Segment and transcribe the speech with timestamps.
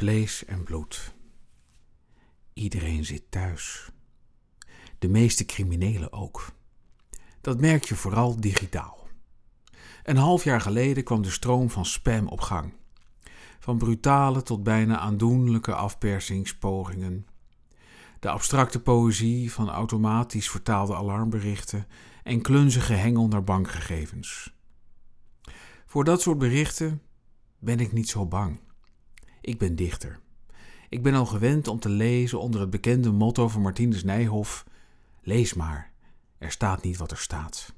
[0.00, 1.14] Vlees en bloed.
[2.52, 3.90] Iedereen zit thuis.
[4.98, 6.52] De meeste criminelen ook.
[7.40, 9.08] Dat merk je vooral digitaal.
[10.02, 12.72] Een half jaar geleden kwam de stroom van spam op gang.
[13.58, 17.26] Van brutale tot bijna aandoenlijke afpersingspogingen.
[18.20, 21.86] De abstracte poëzie van automatisch vertaalde alarmberichten
[22.22, 24.54] en klunzige hengel naar bankgegevens.
[25.86, 27.02] Voor dat soort berichten
[27.58, 28.68] ben ik niet zo bang.
[29.40, 30.18] Ik ben dichter.
[30.88, 34.64] Ik ben al gewend om te lezen onder het bekende motto van Martinus Nijhoff:
[35.22, 35.92] Lees maar,
[36.38, 37.74] er staat niet wat er staat.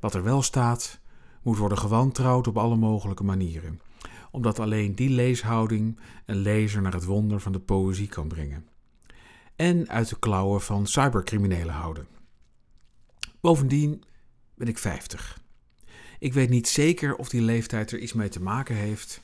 [0.00, 1.00] Wat er wel staat,
[1.42, 3.80] moet worden gewantrouwd op alle mogelijke manieren,
[4.30, 8.66] omdat alleen die leeshouding een lezer naar het wonder van de poëzie kan brengen.
[9.56, 12.06] En uit de klauwen van cybercriminelen houden.
[13.40, 14.04] Bovendien
[14.54, 15.40] ben ik 50.
[16.18, 19.22] Ik weet niet zeker of die leeftijd er iets mee te maken heeft,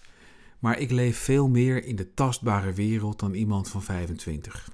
[0.62, 4.70] maar ik leef veel meer in de tastbare wereld dan iemand van 25.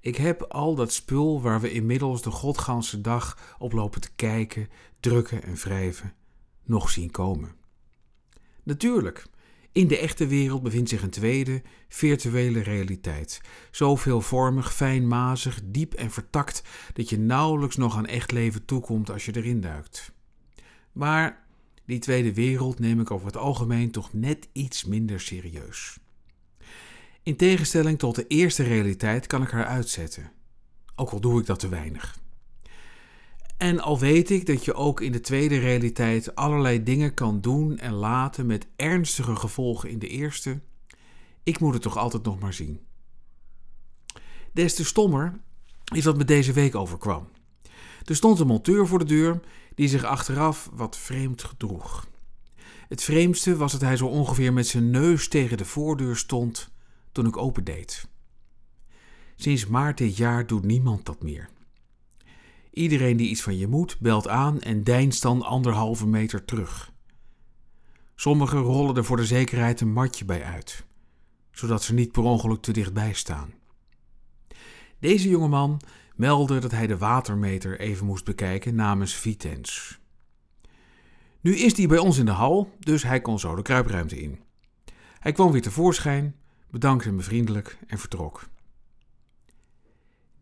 [0.00, 4.68] Ik heb al dat spul waar we inmiddels de godganse dag op lopen te kijken,
[5.00, 6.12] drukken en wrijven,
[6.64, 7.54] nog zien komen.
[8.62, 9.26] Natuurlijk,
[9.72, 13.40] in de echte wereld bevindt zich een tweede, virtuele realiteit.
[13.70, 19.24] Zo veelvormig, fijnmazig, diep en vertakt dat je nauwelijks nog aan echt leven toekomt als
[19.24, 20.12] je erin duikt.
[20.92, 21.43] Maar
[21.86, 25.98] die tweede wereld neem ik over het algemeen toch net iets minder serieus.
[27.22, 30.32] In tegenstelling tot de eerste realiteit kan ik haar uitzetten,
[30.94, 32.18] ook al doe ik dat te weinig.
[33.56, 37.78] En al weet ik dat je ook in de tweede realiteit allerlei dingen kan doen
[37.78, 40.60] en laten met ernstige gevolgen in de eerste,
[41.42, 42.80] ik moet het toch altijd nog maar zien.
[44.52, 45.40] Des te stommer
[45.94, 47.28] is wat me deze week overkwam.
[48.04, 49.40] Er stond een monteur voor de deur
[49.74, 52.06] die zich achteraf wat vreemd gedroeg.
[52.88, 56.70] Het vreemdste was dat hij zo ongeveer met zijn neus tegen de voordeur stond
[57.12, 58.08] toen ik opendeed.
[59.36, 61.48] Sinds maart dit jaar doet niemand dat meer.
[62.70, 66.92] Iedereen die iets van je moet, belt aan en deinst dan anderhalve meter terug.
[68.14, 70.84] Sommigen rollen er voor de zekerheid een matje bij uit,
[71.50, 73.52] zodat ze niet per ongeluk te dichtbij staan.
[74.98, 75.80] Deze jongeman
[76.14, 79.98] meldde dat hij de watermeter even moest bekijken namens Vitens.
[81.40, 84.40] Nu is die bij ons in de hal, dus hij kon zo de kruipruimte in.
[85.18, 86.36] Hij kwam weer tevoorschijn,
[86.70, 88.48] bedankte me vriendelijk en vertrok.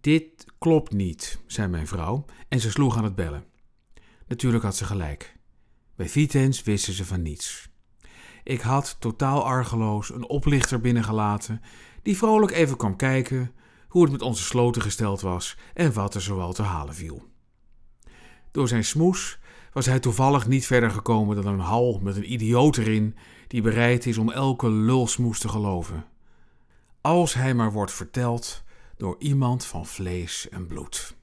[0.00, 3.44] Dit klopt niet, zei mijn vrouw en ze sloeg aan het bellen.
[4.26, 5.36] Natuurlijk had ze gelijk.
[5.96, 7.68] Bij Vitens wisten ze van niets.
[8.44, 11.60] Ik had totaal argeloos een oplichter binnengelaten
[12.02, 13.52] die vrolijk even kwam kijken
[13.92, 17.22] hoe het met onze sloten gesteld was en wat er zoal te halen viel.
[18.50, 19.38] Door zijn smoes
[19.72, 23.16] was hij toevallig niet verder gekomen dan een hal met een idioot erin
[23.46, 26.04] die bereid is om elke lulsmoes te geloven.
[27.00, 28.62] Als hij maar wordt verteld
[28.96, 31.16] door iemand van vlees en bloed.